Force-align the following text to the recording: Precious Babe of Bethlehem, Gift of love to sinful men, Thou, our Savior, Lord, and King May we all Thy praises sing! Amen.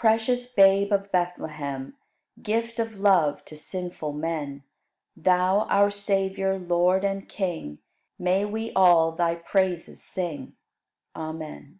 Precious 0.16 0.52
Babe 0.52 0.90
of 0.92 1.12
Bethlehem, 1.12 1.96
Gift 2.42 2.80
of 2.80 2.98
love 2.98 3.44
to 3.44 3.56
sinful 3.56 4.12
men, 4.12 4.64
Thou, 5.16 5.66
our 5.68 5.88
Savior, 5.88 6.58
Lord, 6.58 7.04
and 7.04 7.28
King 7.28 7.78
May 8.18 8.44
we 8.44 8.72
all 8.72 9.12
Thy 9.12 9.36
praises 9.36 10.02
sing! 10.02 10.56
Amen. 11.14 11.78